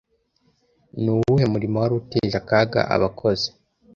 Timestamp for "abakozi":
2.95-3.47